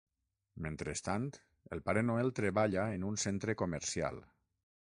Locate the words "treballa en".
2.41-3.09